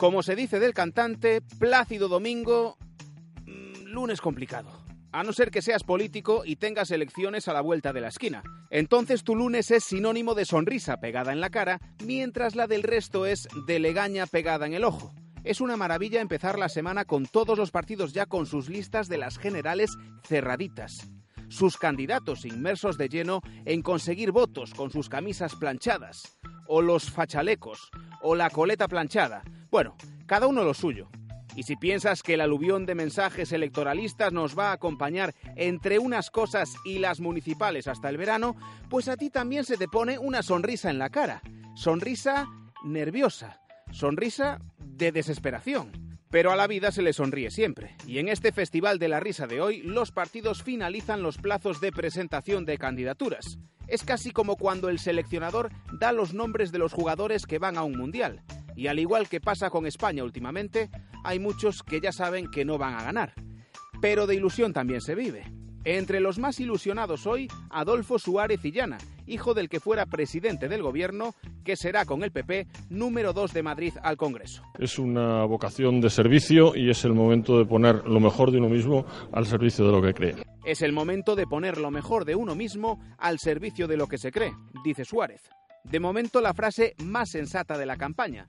Como 0.00 0.22
se 0.22 0.34
dice 0.34 0.58
del 0.60 0.72
cantante, 0.72 1.42
Plácido 1.42 2.08
Domingo, 2.08 2.78
mm, 3.44 3.88
lunes 3.88 4.22
complicado. 4.22 4.72
A 5.12 5.22
no 5.22 5.34
ser 5.34 5.50
que 5.50 5.60
seas 5.60 5.84
político 5.84 6.42
y 6.46 6.56
tengas 6.56 6.90
elecciones 6.90 7.48
a 7.48 7.52
la 7.52 7.60
vuelta 7.60 7.92
de 7.92 8.00
la 8.00 8.08
esquina. 8.08 8.42
Entonces 8.70 9.24
tu 9.24 9.36
lunes 9.36 9.70
es 9.70 9.84
sinónimo 9.84 10.34
de 10.34 10.46
sonrisa 10.46 11.00
pegada 11.00 11.32
en 11.32 11.40
la 11.42 11.50
cara, 11.50 11.82
mientras 12.02 12.54
la 12.54 12.66
del 12.66 12.82
resto 12.82 13.26
es 13.26 13.46
de 13.66 13.78
legaña 13.78 14.26
pegada 14.26 14.64
en 14.64 14.72
el 14.72 14.84
ojo. 14.84 15.12
Es 15.44 15.60
una 15.60 15.76
maravilla 15.76 16.22
empezar 16.22 16.58
la 16.58 16.70
semana 16.70 17.04
con 17.04 17.26
todos 17.26 17.58
los 17.58 17.70
partidos 17.70 18.14
ya 18.14 18.24
con 18.24 18.46
sus 18.46 18.70
listas 18.70 19.06
de 19.06 19.18
las 19.18 19.36
generales 19.36 19.98
cerraditas. 20.26 21.10
Sus 21.50 21.76
candidatos 21.76 22.46
inmersos 22.46 22.96
de 22.96 23.10
lleno 23.10 23.42
en 23.66 23.82
conseguir 23.82 24.32
votos 24.32 24.72
con 24.72 24.90
sus 24.90 25.10
camisas 25.10 25.56
planchadas, 25.56 26.38
o 26.66 26.80
los 26.80 27.10
fachalecos, 27.10 27.90
o 28.22 28.34
la 28.34 28.48
coleta 28.48 28.88
planchada. 28.88 29.42
Bueno, 29.70 29.96
cada 30.26 30.46
uno 30.46 30.64
lo 30.64 30.74
suyo. 30.74 31.08
Y 31.56 31.64
si 31.64 31.76
piensas 31.76 32.22
que 32.22 32.34
el 32.34 32.40
aluvión 32.40 32.86
de 32.86 32.94
mensajes 32.94 33.52
electoralistas 33.52 34.32
nos 34.32 34.58
va 34.58 34.70
a 34.70 34.72
acompañar 34.72 35.34
entre 35.56 35.98
unas 35.98 36.30
cosas 36.30 36.74
y 36.84 36.98
las 36.98 37.20
municipales 37.20 37.88
hasta 37.88 38.08
el 38.08 38.16
verano, 38.16 38.56
pues 38.88 39.08
a 39.08 39.16
ti 39.16 39.30
también 39.30 39.64
se 39.64 39.76
te 39.76 39.88
pone 39.88 40.18
una 40.18 40.42
sonrisa 40.42 40.90
en 40.90 40.98
la 40.98 41.10
cara. 41.10 41.42
Sonrisa 41.74 42.48
nerviosa. 42.84 43.60
Sonrisa 43.90 44.60
de 44.78 45.12
desesperación. 45.12 45.92
Pero 46.30 46.52
a 46.52 46.56
la 46.56 46.68
vida 46.68 46.92
se 46.92 47.02
le 47.02 47.12
sonríe 47.12 47.50
siempre. 47.50 47.96
Y 48.06 48.18
en 48.18 48.28
este 48.28 48.52
Festival 48.52 49.00
de 49.00 49.08
la 49.08 49.18
Risa 49.18 49.48
de 49.48 49.60
hoy, 49.60 49.82
los 49.82 50.12
partidos 50.12 50.62
finalizan 50.62 51.22
los 51.22 51.38
plazos 51.38 51.80
de 51.80 51.90
presentación 51.90 52.64
de 52.64 52.78
candidaturas. 52.78 53.58
Es 53.88 54.04
casi 54.04 54.30
como 54.30 54.54
cuando 54.54 54.88
el 54.88 55.00
seleccionador 55.00 55.70
da 55.92 56.12
los 56.12 56.32
nombres 56.32 56.70
de 56.70 56.78
los 56.78 56.92
jugadores 56.92 57.46
que 57.46 57.58
van 57.58 57.76
a 57.76 57.82
un 57.82 57.98
mundial. 57.98 58.44
Y 58.76 58.86
al 58.86 58.98
igual 58.98 59.28
que 59.28 59.40
pasa 59.40 59.70
con 59.70 59.86
España 59.86 60.24
últimamente, 60.24 60.90
hay 61.24 61.38
muchos 61.38 61.82
que 61.82 62.00
ya 62.00 62.12
saben 62.12 62.50
que 62.50 62.64
no 62.64 62.78
van 62.78 62.94
a 62.94 63.02
ganar. 63.02 63.34
Pero 64.00 64.26
de 64.26 64.34
ilusión 64.34 64.72
también 64.72 65.00
se 65.00 65.14
vive. 65.14 65.44
Entre 65.84 66.20
los 66.20 66.38
más 66.38 66.60
ilusionados 66.60 67.26
hoy, 67.26 67.48
Adolfo 67.70 68.18
Suárez 68.18 68.62
Illana, 68.64 68.98
hijo 69.26 69.54
del 69.54 69.70
que 69.70 69.80
fuera 69.80 70.04
presidente 70.04 70.68
del 70.68 70.82
gobierno, 70.82 71.34
que 71.64 71.74
será 71.74 72.04
con 72.04 72.22
el 72.22 72.32
PP 72.32 72.66
número 72.90 73.32
2 73.32 73.54
de 73.54 73.62
Madrid 73.62 73.94
al 74.02 74.18
Congreso. 74.18 74.62
Es 74.78 74.98
una 74.98 75.44
vocación 75.46 76.02
de 76.02 76.10
servicio 76.10 76.76
y 76.76 76.90
es 76.90 77.04
el 77.06 77.14
momento 77.14 77.56
de 77.56 77.64
poner 77.64 78.06
lo 78.06 78.20
mejor 78.20 78.50
de 78.50 78.58
uno 78.58 78.68
mismo 78.68 79.06
al 79.32 79.46
servicio 79.46 79.86
de 79.86 79.92
lo 79.92 80.02
que 80.02 80.12
cree. 80.12 80.34
Es 80.66 80.82
el 80.82 80.92
momento 80.92 81.34
de 81.34 81.46
poner 81.46 81.78
lo 81.78 81.90
mejor 81.90 82.26
de 82.26 82.34
uno 82.34 82.54
mismo 82.54 83.00
al 83.18 83.38
servicio 83.38 83.88
de 83.88 83.96
lo 83.96 84.06
que 84.06 84.18
se 84.18 84.30
cree, 84.30 84.52
dice 84.84 85.06
Suárez. 85.06 85.48
De 85.84 86.00
momento 86.00 86.40
la 86.40 86.54
frase 86.54 86.94
más 87.02 87.30
sensata 87.30 87.76
de 87.78 87.86
la 87.86 87.96
campaña, 87.96 88.46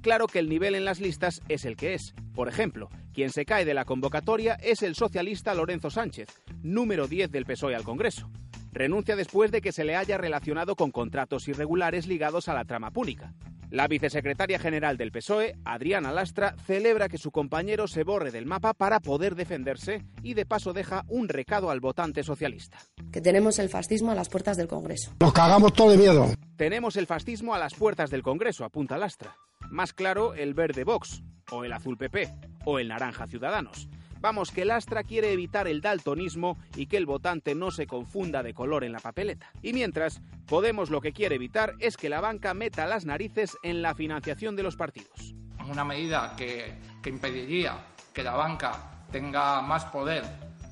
claro 0.00 0.26
que 0.26 0.38
el 0.38 0.48
nivel 0.48 0.74
en 0.74 0.84
las 0.84 1.00
listas 1.00 1.40
es 1.48 1.64
el 1.64 1.76
que 1.76 1.94
es. 1.94 2.14
Por 2.34 2.48
ejemplo, 2.48 2.88
quien 3.12 3.30
se 3.30 3.44
cae 3.44 3.64
de 3.64 3.74
la 3.74 3.84
convocatoria 3.84 4.54
es 4.54 4.82
el 4.82 4.94
socialista 4.94 5.54
Lorenzo 5.54 5.90
Sánchez, 5.90 6.28
número 6.62 7.06
10 7.08 7.30
del 7.30 7.46
PSOE 7.46 7.74
al 7.74 7.84
Congreso. 7.84 8.30
Renuncia 8.72 9.16
después 9.16 9.50
de 9.50 9.60
que 9.60 9.72
se 9.72 9.84
le 9.84 9.96
haya 9.96 10.18
relacionado 10.18 10.74
con 10.74 10.90
contratos 10.90 11.46
irregulares 11.48 12.06
ligados 12.06 12.48
a 12.48 12.54
la 12.54 12.64
trama 12.64 12.90
pública. 12.90 13.32
La 13.70 13.88
vicesecretaria 13.88 14.58
general 14.58 14.96
del 14.96 15.10
PSOE, 15.10 15.56
Adriana 15.64 16.12
Lastra, 16.12 16.54
celebra 16.64 17.08
que 17.08 17.18
su 17.18 17.32
compañero 17.32 17.88
se 17.88 18.04
borre 18.04 18.30
del 18.30 18.46
mapa 18.46 18.72
para 18.72 19.00
poder 19.00 19.34
defenderse 19.34 20.04
y 20.22 20.34
de 20.34 20.46
paso 20.46 20.72
deja 20.72 21.04
un 21.08 21.28
recado 21.28 21.70
al 21.70 21.80
votante 21.80 22.22
socialista. 22.22 22.78
Que 23.10 23.20
tenemos 23.20 23.58
el 23.58 23.68
fascismo 23.68 24.12
a 24.12 24.14
las 24.14 24.28
puertas 24.28 24.56
del 24.56 24.68
Congreso. 24.68 25.12
Nos 25.18 25.32
cagamos 25.32 25.72
todo 25.72 25.90
de 25.90 25.98
miedo. 25.98 26.28
Tenemos 26.56 26.96
el 26.96 27.06
fascismo 27.06 27.54
a 27.54 27.58
las 27.58 27.74
puertas 27.74 28.10
del 28.10 28.22
Congreso, 28.22 28.64
apunta 28.64 28.98
Lastra. 28.98 29.36
Más 29.70 29.92
claro, 29.92 30.34
el 30.34 30.54
verde 30.54 30.84
Vox, 30.84 31.22
o 31.50 31.64
el 31.64 31.72
azul 31.72 31.96
PP, 31.96 32.32
o 32.64 32.78
el 32.78 32.88
naranja 32.88 33.26
Ciudadanos. 33.26 33.88
Vamos, 34.20 34.50
que 34.50 34.64
Lastra 34.64 35.02
quiere 35.02 35.32
evitar 35.32 35.68
el 35.68 35.80
daltonismo 35.80 36.58
y 36.76 36.86
que 36.86 36.96
el 36.96 37.06
votante 37.06 37.54
no 37.54 37.70
se 37.70 37.86
confunda 37.86 38.42
de 38.42 38.54
color 38.54 38.84
en 38.84 38.92
la 38.92 39.00
papeleta. 39.00 39.50
Y 39.62 39.72
mientras, 39.72 40.22
Podemos 40.46 40.90
lo 40.90 41.00
que 41.00 41.12
quiere 41.12 41.36
evitar 41.36 41.74
es 41.78 41.96
que 41.96 42.10
la 42.10 42.20
banca 42.20 42.52
meta 42.52 42.86
las 42.86 43.06
narices 43.06 43.56
en 43.62 43.80
la 43.80 43.94
financiación 43.94 44.56
de 44.56 44.62
los 44.62 44.76
partidos. 44.76 45.34
Una 45.66 45.84
medida 45.84 46.34
que, 46.36 46.74
que 47.02 47.08
impediría 47.08 47.78
que 48.12 48.22
la 48.22 48.32
banca 48.32 49.06
tenga 49.10 49.62
más 49.62 49.86
poder 49.86 50.22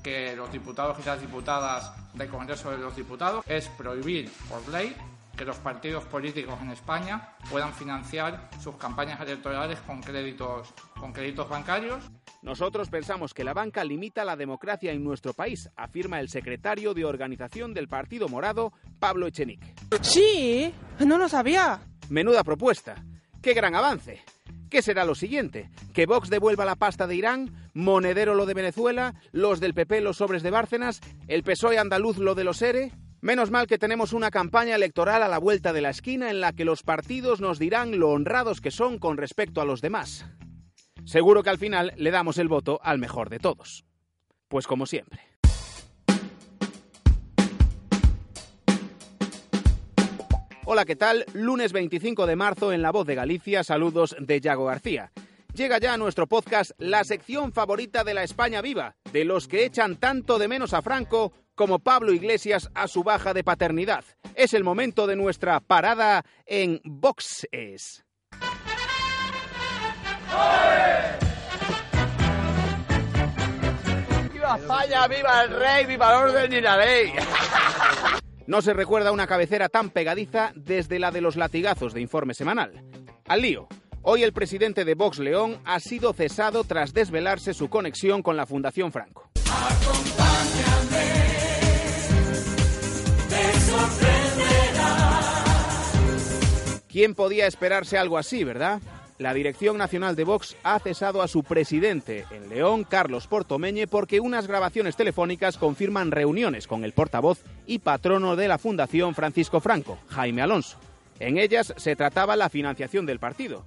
que 0.03 0.35
los 0.35 0.51
diputados 0.51 0.97
y 1.01 1.05
las 1.07 1.19
diputadas 1.19 1.91
del 2.13 2.29
Congreso 2.29 2.69
de 2.69 2.77
los 2.77 2.95
Diputados 2.95 3.43
es 3.47 3.67
prohibir 3.69 4.29
por 4.47 4.67
ley 4.69 4.95
que 5.35 5.45
los 5.45 5.57
partidos 5.57 6.03
políticos 6.05 6.55
en 6.61 6.71
España 6.71 7.35
puedan 7.49 7.73
financiar 7.73 8.49
sus 8.61 8.75
campañas 8.75 9.19
electorales 9.21 9.79
con 9.81 10.01
créditos, 10.01 10.73
con 10.99 11.11
créditos 11.11 11.49
bancarios. 11.49 12.03
Nosotros 12.41 12.89
pensamos 12.89 13.33
que 13.33 13.43
la 13.43 13.53
banca 13.53 13.83
limita 13.83 14.25
la 14.25 14.35
democracia 14.35 14.91
en 14.91 15.03
nuestro 15.03 15.33
país, 15.33 15.69
afirma 15.75 16.19
el 16.19 16.29
secretario 16.29 16.93
de 16.93 17.05
organización 17.05 17.73
del 17.73 17.87
Partido 17.87 18.27
Morado, 18.27 18.73
Pablo 18.99 19.27
Echenique. 19.27 19.73
Sí, 20.01 20.73
no 20.99 21.17
lo 21.17 21.29
sabía. 21.29 21.79
Menuda 22.09 22.43
propuesta. 22.43 22.95
¡Qué 23.41 23.53
gran 23.53 23.75
avance! 23.75 24.23
¿Qué 24.69 24.81
será 24.81 25.05
lo 25.05 25.13
siguiente? 25.13 25.69
¿Que 25.93 26.07
Vox 26.07 26.29
devuelva 26.29 26.65
la 26.65 26.75
pasta 26.75 27.05
de 27.05 27.15
Irán? 27.15 27.69
¿Monedero 27.73 28.33
lo 28.33 28.45
de 28.45 28.55
Venezuela? 28.55 29.13
¿Los 29.31 29.59
del 29.59 29.73
PP 29.73 30.01
los 30.01 30.17
sobres 30.17 30.41
de 30.41 30.49
Bárcenas? 30.49 30.99
¿El 31.27 31.43
PSOE 31.43 31.77
andaluz 31.77 32.17
lo 32.17 32.33
de 32.33 32.43
los 32.43 32.61
ERE? 32.61 32.91
Menos 33.23 33.51
mal 33.51 33.67
que 33.67 33.77
tenemos 33.77 34.11
una 34.11 34.31
campaña 34.31 34.75
electoral 34.75 35.23
a 35.23 35.29
la 35.29 35.37
vuelta 35.37 35.71
de 35.71 35.79
la 35.79 35.91
esquina 35.91 36.29
en 36.29 36.41
la 36.41 36.51
que 36.51 36.65
los 36.65 36.83
partidos 36.83 37.39
nos 37.39 37.57
dirán 37.57 37.97
lo 37.97 38.09
honrados 38.09 38.59
que 38.59 38.69
son 38.69 38.99
con 38.99 39.15
respecto 39.15 39.61
a 39.61 39.65
los 39.65 39.79
demás. 39.79 40.25
Seguro 41.05 41.41
que 41.41 41.49
al 41.49 41.57
final 41.57 41.93
le 41.95 42.11
damos 42.11 42.37
el 42.37 42.49
voto 42.49 42.81
al 42.83 42.97
mejor 42.97 43.29
de 43.29 43.39
todos. 43.39 43.85
Pues 44.49 44.67
como 44.67 44.85
siempre. 44.85 45.21
Hola, 50.65 50.83
¿qué 50.83 50.97
tal? 50.97 51.23
Lunes 51.31 51.71
25 51.71 52.25
de 52.27 52.35
marzo 52.35 52.73
en 52.73 52.81
La 52.81 52.91
Voz 52.91 53.07
de 53.07 53.15
Galicia, 53.15 53.63
saludos 53.63 54.17
de 54.19 54.41
Yago 54.41 54.65
García. 54.65 55.13
Llega 55.53 55.77
ya 55.77 55.93
a 55.93 55.97
nuestro 55.97 56.27
podcast 56.27 56.71
la 56.77 57.05
sección 57.05 57.53
favorita 57.53 58.03
de 58.03 58.15
la 58.15 58.23
España 58.23 58.61
viva, 58.61 58.95
de 59.13 59.23
los 59.23 59.47
que 59.47 59.63
echan 59.63 59.95
tanto 59.95 60.39
de 60.39 60.47
menos 60.49 60.73
a 60.73 60.81
Franco 60.81 61.31
como 61.55 61.79
Pablo 61.79 62.13
Iglesias 62.13 62.69
a 62.73 62.87
su 62.87 63.03
baja 63.03 63.33
de 63.33 63.43
paternidad. 63.43 64.03
Es 64.35 64.53
el 64.53 64.63
momento 64.63 65.07
de 65.07 65.15
nuestra 65.15 65.59
parada 65.59 66.23
en 66.45 66.81
boxes. 66.83 68.03
¡Viva 74.31 74.57
España! 74.57 75.07
¡Viva 75.07 75.43
el 75.43 75.49
rey! 75.51 75.85
¡Viva 75.85 76.09
el 76.09 76.29
orden 76.29 76.53
y 76.53 76.61
la 76.61 76.77
ley! 76.77 77.13
No 78.45 78.61
se 78.61 78.73
recuerda 78.73 79.13
una 79.13 79.25
cabecera 79.25 79.69
tan 79.69 79.89
pegadiza 79.89 80.51
desde 80.55 80.99
la 80.99 81.11
de 81.11 81.21
los 81.21 81.37
latigazos 81.37 81.93
de 81.93 82.01
informe 82.01 82.33
semanal. 82.33 82.83
Al 83.25 83.41
lío. 83.41 83.69
Hoy 84.01 84.23
el 84.23 84.33
presidente 84.33 84.83
de 84.83 84.95
Vox 84.95 85.19
León 85.19 85.61
ha 85.63 85.79
sido 85.79 86.11
cesado 86.11 86.65
tras 86.65 86.93
desvelarse 86.93 87.53
su 87.53 87.69
conexión 87.69 88.21
con 88.21 88.35
la 88.35 88.45
Fundación 88.45 88.91
Franco. 88.91 89.29
¿Quién 96.87 97.15
podía 97.15 97.47
esperarse 97.47 97.97
algo 97.97 98.19
así, 98.19 98.43
verdad? 98.43 98.79
La 99.17 99.33
Dirección 99.33 99.77
Nacional 99.77 100.15
de 100.15 100.25
Vox 100.25 100.55
ha 100.63 100.77
cesado 100.79 101.21
a 101.21 101.27
su 101.27 101.43
presidente 101.43 102.25
en 102.29 102.49
León, 102.49 102.83
Carlos 102.83 103.25
Portomeñe, 103.25 103.87
porque 103.87 104.19
unas 104.19 104.47
grabaciones 104.47 104.95
telefónicas 104.95 105.57
confirman 105.57 106.11
reuniones 106.11 106.67
con 106.67 106.83
el 106.83 106.93
portavoz 106.93 107.39
y 107.65 107.79
patrono 107.79 108.35
de 108.35 108.47
la 108.47 108.57
Fundación 108.57 109.15
Francisco 109.15 109.59
Franco, 109.59 109.97
Jaime 110.09 110.41
Alonso. 110.41 110.77
En 111.19 111.37
ellas 111.37 111.73
se 111.77 111.95
trataba 111.95 112.35
la 112.35 112.49
financiación 112.49 113.05
del 113.05 113.19
partido. 113.19 113.63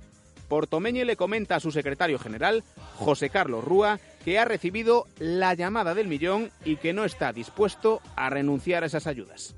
Portomeñe 0.48 1.04
le 1.04 1.16
comenta 1.16 1.56
a 1.56 1.60
su 1.60 1.72
secretario 1.72 2.18
general, 2.18 2.62
José 2.94 3.30
Carlos 3.30 3.64
Rúa, 3.64 3.98
que 4.24 4.38
ha 4.38 4.44
recibido 4.44 5.06
la 5.18 5.54
llamada 5.54 5.94
del 5.94 6.06
millón 6.06 6.50
y 6.64 6.76
que 6.76 6.92
no 6.92 7.04
está 7.04 7.32
dispuesto 7.32 8.00
a 8.14 8.30
renunciar 8.30 8.84
a 8.84 8.86
esas 8.86 9.06
ayudas. 9.06 9.56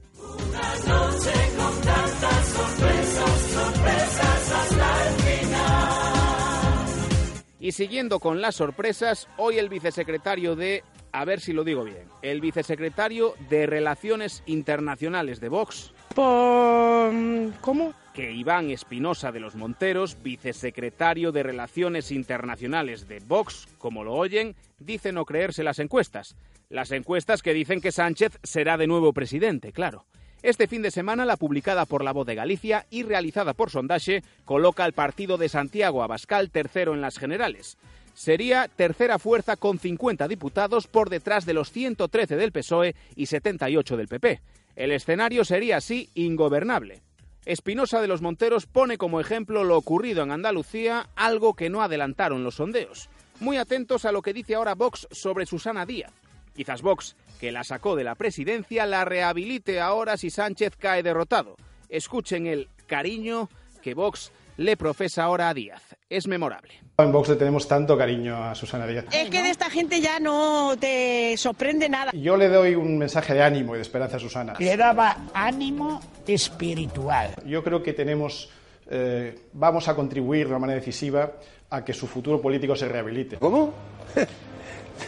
Y 7.61 7.73
siguiendo 7.73 8.19
con 8.19 8.41
las 8.41 8.55
sorpresas, 8.55 9.29
hoy 9.37 9.59
el 9.59 9.69
vicesecretario 9.69 10.57
de, 10.57 10.85
a 11.13 11.27
ver 11.27 11.39
si 11.39 11.53
lo 11.53 11.65
digo 11.65 11.85
bien, 11.85 12.09
el 12.23 12.41
vicesecretario 12.41 13.35
de 13.51 13.67
Relaciones 13.67 14.43
Internacionales 14.47 15.39
de 15.39 15.51
Vox. 15.51 15.93
¿Cómo? 16.15 17.93
Que 18.15 18.33
Iván 18.33 18.71
Espinosa 18.71 19.33
de 19.33 19.41
los 19.41 19.55
Monteros, 19.55 20.17
vicesecretario 20.23 21.31
de 21.31 21.43
Relaciones 21.43 22.11
Internacionales 22.11 23.07
de 23.07 23.21
Vox, 23.21 23.69
como 23.77 24.03
lo 24.03 24.15
oyen, 24.15 24.57
dice 24.79 25.13
no 25.13 25.27
creerse 25.27 25.63
las 25.63 25.79
encuestas. 25.79 26.37
Las 26.71 26.91
encuestas 26.91 27.43
que 27.43 27.53
dicen 27.53 27.83
que 27.83 27.93
Sánchez 27.93 28.39
será 28.43 28.79
de 28.79 28.87
nuevo 28.87 29.13
presidente, 29.13 29.73
claro. 29.73 30.07
Este 30.43 30.69
fin 30.69 30.83
de 30.83 30.93
semana, 30.93 31.25
la 31.25 31.37
publicada 31.37 31.85
por 31.85 32.05
La 32.05 32.13
Voz 32.13 32.27
de 32.27 32.37
Galicia 32.37 32.87
y 32.91 33.03
realizada 33.03 33.55
por 33.55 33.71
Sondaje 33.71 34.23
coloca 34.45 34.85
al 34.85 34.93
partido 34.93 35.37
de 35.37 35.49
Santiago 35.49 36.03
Abascal 36.03 36.51
tercero 36.51 36.95
en 36.95 37.01
las 37.01 37.19
generales. 37.19 37.77
Sería 38.15 38.69
tercera 38.69 39.19
fuerza 39.19 39.57
con 39.57 39.81
50 39.81 40.29
diputados 40.29 40.87
por 40.87 41.11
detrás 41.11 41.45
de 41.45 41.55
los 41.55 41.73
113 41.73 42.37
del 42.37 42.53
PSOE 42.53 42.95
y 43.17 43.27
78 43.27 43.97
del 43.97 44.07
PP. 44.07 44.41
El 44.77 44.93
escenario 44.93 45.45
sería 45.45 45.79
así 45.79 46.09
ingobernable. 46.15 47.03
Espinosa 47.45 48.01
de 48.01 48.07
los 48.07 48.23
Monteros 48.23 48.67
pone 48.67 48.97
como 48.97 49.21
ejemplo 49.21 49.65
lo 49.65 49.77
ocurrido 49.77 50.23
en 50.23 50.31
Andalucía, 50.31 51.09
algo 51.17 51.55
que 51.55 51.69
no 51.69 51.83
adelantaron 51.83 52.45
los 52.45 52.57
sondeos. 52.57 53.09
Muy 53.41 53.57
atentos 53.57 54.05
a 54.05 54.13
lo 54.13 54.23
que 54.23 54.33
dice 54.33 54.55
ahora 54.55 54.75
Vox 54.75 55.09
sobre 55.11 55.47
Susana 55.47 55.85
Díaz. 55.85 56.13
Quizás 56.55 56.83
Vox, 56.83 57.17
que 57.41 57.53
la 57.53 57.65
sacó 57.65 57.97
de 57.97 58.05
la 58.05 58.15
presidencia, 58.15 58.87
la 58.87 59.05
rehabilite 59.05 59.81
ahora 59.81 60.17
si 60.17 60.31
Sánchez 60.31 60.77
cae 60.77 61.03
derrotado. 61.03 61.57
Escuchen 61.89 62.47
el 62.47 62.69
cariño 62.87 63.49
que 63.83 63.95
Vox 63.95 64.33
le 64.59 64.77
profesa 64.77 65.25
ahora 65.25 65.49
a 65.49 65.55
Díaz. 65.55 65.83
Es 66.11 66.27
memorable. 66.27 66.75
En 66.99 67.13
Vox 67.13 67.29
le 67.29 67.37
tenemos 67.37 67.69
tanto 67.69 67.97
cariño 67.97 68.43
a 68.43 68.55
Susana 68.55 68.87
Díaz. 68.87 69.05
Es 69.13 69.31
que 69.31 69.43
de 69.43 69.51
esta 69.51 69.71
gente 69.71 70.01
ya 70.01 70.19
no 70.19 70.77
te 70.79 71.37
sorprende 71.37 71.89
nada. 71.89 72.11
Yo 72.13 72.37
le 72.37 72.49
doy 72.49 72.75
un 72.75 72.99
mensaje 72.99 73.35
de 73.35 73.43
ánimo 73.43 73.75
y 73.75 73.79
de 73.79 73.83
esperanza 73.83 74.17
a 74.17 74.21
Susana. 74.21 74.55
Le 74.59 74.77
daba 74.77 75.29
ánimo 75.33 76.01
espiritual. 76.27 77.35
Yo 77.47 77.63
creo 77.63 77.83
que 77.83 77.93
tenemos, 77.93 78.51
eh, 78.91 79.39
vamos 79.53 79.87
a 79.87 79.95
contribuir 79.95 80.47
de 80.47 80.51
una 80.51 80.59
manera 80.59 80.81
decisiva 80.81 81.35
a 81.71 81.85
que 81.85 81.93
su 81.93 82.09
futuro 82.09 82.41
político 82.41 82.75
se 82.75 82.89
rehabilite. 82.89 83.37
¿Cómo? 83.37 83.73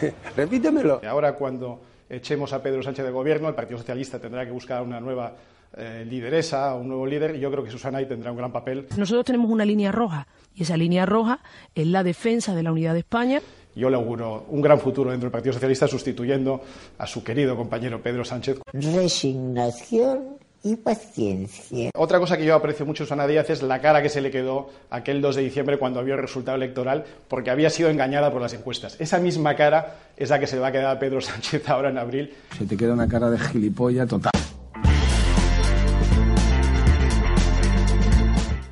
Repítemelo. 0.36 1.00
Ahora 1.06 1.34
cuando 1.34 1.80
echemos 2.08 2.52
a 2.52 2.62
Pedro 2.62 2.82
Sánchez 2.82 3.04
de 3.04 3.10
gobierno, 3.10 3.48
el 3.48 3.54
Partido 3.54 3.78
Socialista 3.78 4.18
tendrá 4.18 4.44
que 4.44 4.52
buscar 4.52 4.82
una 4.82 5.00
nueva 5.00 5.34
eh, 5.76 6.04
lideresa, 6.08 6.74
un 6.74 6.88
nuevo 6.88 7.06
líder, 7.06 7.36
y 7.36 7.40
yo 7.40 7.50
creo 7.50 7.62
que 7.62 7.70
Susana 7.70 7.98
ahí 7.98 8.06
tendrá 8.06 8.32
un 8.32 8.36
gran 8.36 8.50
papel. 8.50 8.88
Nosotros 8.96 9.24
tenemos 9.24 9.50
una 9.50 9.64
línea 9.64 9.92
roja, 9.92 10.26
y 10.54 10.64
esa 10.64 10.76
línea 10.76 11.06
roja 11.06 11.40
es 11.74 11.86
la 11.86 12.02
defensa 12.02 12.54
de 12.54 12.62
la 12.62 12.72
unidad 12.72 12.94
de 12.94 13.00
España. 13.00 13.40
Yo 13.76 13.88
le 13.88 13.96
auguro 13.96 14.46
un 14.48 14.60
gran 14.60 14.80
futuro 14.80 15.10
dentro 15.10 15.26
del 15.26 15.32
Partido 15.32 15.52
Socialista 15.52 15.86
sustituyendo 15.86 16.60
a 16.98 17.06
su 17.06 17.22
querido 17.22 17.56
compañero 17.56 18.02
Pedro 18.02 18.24
Sánchez. 18.24 18.58
Resignación 18.72 20.39
y 20.62 20.76
paciencia. 20.76 21.90
Otra 21.94 22.18
cosa 22.18 22.36
que 22.36 22.44
yo 22.44 22.54
aprecio 22.54 22.84
mucho 22.84 23.04
de 23.04 23.06
Susana 23.08 23.26
Díaz 23.26 23.50
es 23.50 23.62
la 23.62 23.80
cara 23.80 24.02
que 24.02 24.08
se 24.08 24.20
le 24.20 24.30
quedó 24.30 24.70
aquel 24.90 25.20
2 25.22 25.36
de 25.36 25.42
diciembre 25.42 25.78
cuando 25.78 26.02
vio 26.04 26.14
el 26.14 26.20
resultado 26.20 26.56
electoral 26.56 27.04
porque 27.28 27.50
había 27.50 27.70
sido 27.70 27.88
engañada 27.90 28.30
por 28.30 28.42
las 28.42 28.52
encuestas. 28.52 28.96
Esa 29.00 29.18
misma 29.18 29.56
cara 29.56 29.96
es 30.16 30.30
la 30.30 30.38
que 30.38 30.46
se 30.46 30.56
le 30.56 30.62
va 30.62 30.68
a 30.68 30.72
quedar 30.72 30.96
a 30.96 30.98
Pedro 30.98 31.20
Sánchez 31.20 31.68
ahora 31.68 31.90
en 31.90 31.98
abril. 31.98 32.34
Se 32.58 32.66
te 32.66 32.76
queda 32.76 32.92
una 32.92 33.08
cara 33.08 33.30
de 33.30 33.38
gilipollas 33.38 34.08
total. 34.08 34.32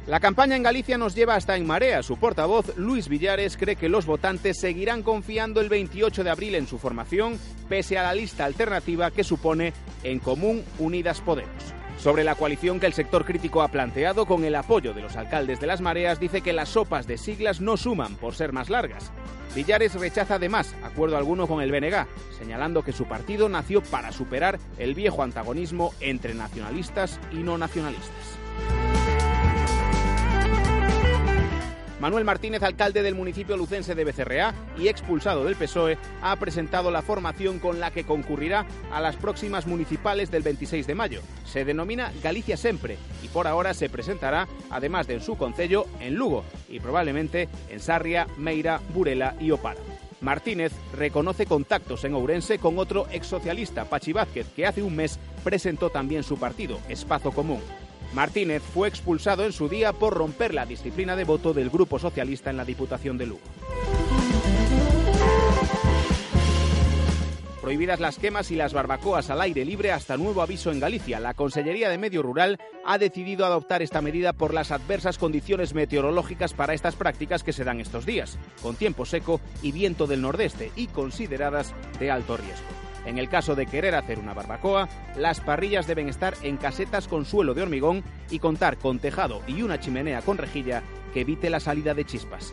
La 0.08 0.20
campaña 0.20 0.56
en 0.56 0.62
Galicia 0.62 0.96
nos 0.96 1.14
lleva 1.14 1.34
hasta 1.34 1.55
en 1.58 1.67
marea. 1.67 2.02
Su 2.02 2.17
portavoz, 2.17 2.75
Luis 2.79 3.11
Villares, 3.11 3.58
cree 3.58 3.76
que 3.76 3.91
los 3.91 4.06
votantes 4.06 4.58
seguirán 4.58 5.02
confiando 5.02 5.61
el 5.61 5.69
28 5.69 6.25
de 6.25 6.31
abril 6.31 6.55
en 6.55 6.67
su 6.67 6.79
formación, 6.79 7.38
pese 7.69 7.99
a 7.99 8.05
la 8.05 8.14
lista 8.14 8.46
alternativa 8.46 9.11
que 9.11 9.23
supone 9.23 9.75
En 10.02 10.19
Común 10.19 10.64
Unidas 10.79 11.20
Podemos. 11.20 11.57
Sobre 11.98 12.22
la 12.22 12.36
coalición 12.36 12.78
que 12.78 12.86
el 12.86 12.92
sector 12.92 13.24
crítico 13.24 13.60
ha 13.60 13.68
planteado 13.68 14.24
con 14.24 14.44
el 14.44 14.54
apoyo 14.54 14.94
de 14.94 15.02
los 15.02 15.16
alcaldes 15.16 15.58
de 15.58 15.66
las 15.66 15.80
mareas, 15.80 16.20
dice 16.20 16.42
que 16.42 16.52
las 16.52 16.68
sopas 16.68 17.08
de 17.08 17.18
siglas 17.18 17.60
no 17.60 17.76
suman 17.76 18.14
por 18.14 18.36
ser 18.36 18.52
más 18.52 18.70
largas. 18.70 19.10
Villares 19.54 19.94
rechaza 19.94 20.36
además 20.36 20.76
acuerdo 20.84 21.16
alguno 21.16 21.48
con 21.48 21.60
el 21.60 21.72
BNG, 21.72 22.06
señalando 22.38 22.84
que 22.84 22.92
su 22.92 23.06
partido 23.06 23.48
nació 23.48 23.82
para 23.82 24.12
superar 24.12 24.60
el 24.78 24.94
viejo 24.94 25.24
antagonismo 25.24 25.92
entre 25.98 26.34
nacionalistas 26.34 27.18
y 27.32 27.38
no 27.38 27.58
nacionalistas. 27.58 28.38
Manuel 32.00 32.24
Martínez, 32.24 32.62
alcalde 32.62 33.02
del 33.02 33.16
municipio 33.16 33.56
lucense 33.56 33.94
de 33.94 34.04
Becerreá 34.04 34.54
y 34.78 34.86
expulsado 34.86 35.44
del 35.44 35.56
PSOE, 35.56 35.98
ha 36.22 36.36
presentado 36.36 36.92
la 36.92 37.02
formación 37.02 37.58
con 37.58 37.80
la 37.80 37.90
que 37.90 38.04
concurrirá 38.04 38.66
a 38.92 39.00
las 39.00 39.16
próximas 39.16 39.66
municipales 39.66 40.30
del 40.30 40.44
26 40.44 40.86
de 40.86 40.94
mayo. 40.94 41.22
Se 41.44 41.64
denomina 41.64 42.12
Galicia 42.22 42.56
Sempre 42.56 42.98
y 43.22 43.28
por 43.28 43.48
ahora 43.48 43.74
se 43.74 43.90
presentará, 43.90 44.46
además 44.70 45.08
de 45.08 45.14
en 45.14 45.20
su 45.22 45.36
concello, 45.36 45.86
en 45.98 46.14
Lugo 46.14 46.44
y 46.68 46.78
probablemente 46.78 47.48
en 47.68 47.80
Sarria, 47.80 48.28
Meira, 48.36 48.80
Burela 48.94 49.34
y 49.40 49.50
Opara. 49.50 49.80
Martínez 50.20 50.72
reconoce 50.96 51.46
contactos 51.46 52.04
en 52.04 52.14
Ourense 52.14 52.58
con 52.58 52.78
otro 52.78 53.06
exsocialista, 53.10 53.84
Pachi 53.84 54.12
Vázquez, 54.12 54.46
que 54.54 54.66
hace 54.66 54.82
un 54.82 54.94
mes 54.94 55.18
presentó 55.42 55.90
también 55.90 56.22
su 56.22 56.38
partido, 56.38 56.78
Espazo 56.88 57.32
Común. 57.32 57.60
Martínez 58.12 58.62
fue 58.62 58.88
expulsado 58.88 59.44
en 59.44 59.52
su 59.52 59.69
día 59.69 59.93
por 59.93 60.14
romper 60.14 60.55
la 60.55 60.66
disciplina 60.66 61.16
de 61.16 61.25
voto 61.25 61.52
del 61.52 61.70
Grupo 61.70 61.99
Socialista 61.99 62.50
en 62.50 62.56
la 62.56 62.64
Diputación 62.64 63.19
de 63.19 63.26
Lugo. 63.26 63.43
Prohibidas 67.69 68.00
las 68.00 68.19
quemas 68.19 68.50
y 68.50 68.56
las 68.56 68.72
barbacoas 68.72 69.28
al 69.28 69.43
aire 69.43 69.62
libre 69.62 69.93
hasta 69.93 70.16
nuevo 70.16 70.40
aviso 70.40 70.72
en 70.72 70.81
Galicia. 70.81 71.20
La 71.20 71.34
Consellería 71.34 71.90
de 71.90 71.99
Medio 71.99 72.22
Rural 72.22 72.58
ha 72.82 72.96
decidido 72.96 73.44
adoptar 73.44 73.82
esta 73.82 74.00
medida 74.00 74.32
por 74.32 74.55
las 74.55 74.70
adversas 74.70 75.19
condiciones 75.19 75.75
meteorológicas 75.75 76.55
para 76.55 76.72
estas 76.72 76.96
prácticas 76.96 77.44
que 77.44 77.52
se 77.52 77.64
dan 77.64 77.78
estos 77.78 78.06
días, 78.06 78.38
con 78.62 78.76
tiempo 78.76 79.05
seco 79.05 79.38
y 79.60 79.72
viento 79.72 80.06
del 80.06 80.22
nordeste 80.22 80.72
y 80.76 80.87
consideradas 80.87 81.75
de 82.00 82.10
alto 82.10 82.38
riesgo. 82.38 82.88
En 83.08 83.16
el 83.16 83.31
caso 83.31 83.55
de 83.55 83.64
querer 83.64 83.94
hacer 83.94 84.19
una 84.19 84.34
barbacoa, 84.34 84.87
las 85.16 85.40
parrillas 85.40 85.87
deben 85.87 86.10
estar 86.10 86.34
en 86.43 86.58
casetas 86.58 87.08
con 87.08 87.25
suelo 87.25 87.55
de 87.55 87.62
hormigón 87.62 88.05
y 88.28 88.38
contar 88.38 88.76
con 88.76 88.99
tejado 88.99 89.40
y 89.46 89.62
una 89.62 89.81
chimenea 89.81 90.20
con 90.20 90.37
rejilla 90.37 90.82
que 91.14 91.22
evite 91.22 91.49
la 91.49 91.58
salida 91.58 91.94
de 91.94 92.05
chispas. 92.05 92.52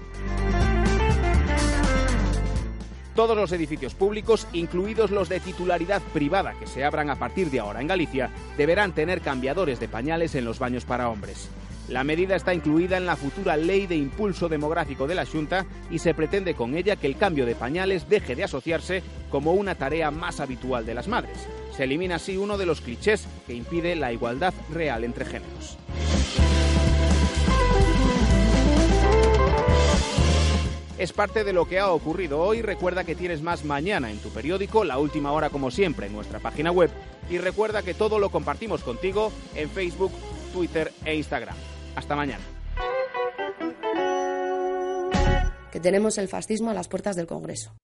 Todos 3.15 3.35
los 3.35 3.51
edificios 3.51 3.95
públicos, 3.95 4.47
incluidos 4.53 5.11
los 5.11 5.27
de 5.27 5.41
titularidad 5.41 6.01
privada 6.13 6.53
que 6.57 6.67
se 6.67 6.85
abran 6.85 7.09
a 7.09 7.19
partir 7.19 7.51
de 7.51 7.59
ahora 7.59 7.81
en 7.81 7.87
Galicia, 7.87 8.29
deberán 8.55 8.93
tener 8.93 9.19
cambiadores 9.19 9.81
de 9.81 9.89
pañales 9.89 10.35
en 10.35 10.45
los 10.45 10.57
baños 10.57 10.85
para 10.85 11.09
hombres. 11.09 11.49
La 11.87 12.03
medida 12.03 12.35
está 12.35 12.53
incluida 12.53 12.97
en 12.97 13.05
la 13.05 13.15
futura 13.15 13.55
Ley 13.55 13.85
de 13.85 13.95
Impulso 13.95 14.49
Demográfico 14.49 15.05
de 15.05 15.13
la 15.13 15.25
Junta 15.25 15.67
y 15.91 15.99
se 15.99 16.15
pretende 16.15 16.55
con 16.55 16.75
ella 16.75 16.95
que 16.95 17.05
el 17.05 17.15
cambio 17.15 17.45
de 17.45 17.53
pañales 17.53 18.09
deje 18.09 18.35
de 18.35 18.43
asociarse 18.43 19.03
como 19.29 19.53
una 19.53 19.75
tarea 19.75 20.09
más 20.09 20.39
habitual 20.39 20.85
de 20.85 20.95
las 20.95 21.07
madres. 21.07 21.47
Se 21.77 21.83
elimina 21.83 22.15
así 22.15 22.37
uno 22.37 22.57
de 22.57 22.65
los 22.65 22.81
clichés 22.81 23.27
que 23.45 23.53
impide 23.53 23.95
la 23.95 24.11
igualdad 24.11 24.53
real 24.71 25.03
entre 25.03 25.25
géneros. 25.25 25.77
Es 30.97 31.11
parte 31.11 31.43
de 31.43 31.53
lo 31.53 31.67
que 31.67 31.77
ha 31.77 31.91
ocurrido 31.91 32.39
hoy. 32.39 32.61
Recuerda 32.61 33.03
que 33.03 33.15
tienes 33.15 33.41
más 33.41 33.63
mañana 33.63 34.09
en 34.09 34.17
tu 34.17 34.29
periódico, 34.29 34.85
la 34.85 34.97
última 34.97 35.33
hora 35.33 35.49
como 35.49 35.69
siempre 35.69 36.07
en 36.07 36.13
nuestra 36.13 36.39
página 36.39 36.71
web. 36.71 36.89
Y 37.29 37.37
recuerda 37.37 37.83
que 37.83 37.93
todo 37.93 38.17
lo 38.17 38.29
compartimos 38.29 38.81
contigo 38.81 39.31
en 39.55 39.69
Facebook, 39.69 40.13
Twitter 40.53 40.91
e 41.03 41.15
Instagram. 41.15 41.74
Hasta 41.95 42.15
mañana. 42.15 42.43
Que 45.71 45.79
tenemos 45.79 46.17
el 46.17 46.27
fascismo 46.27 46.69
a 46.69 46.73
las 46.73 46.87
puertas 46.87 47.15
del 47.15 47.27
Congreso. 47.27 47.75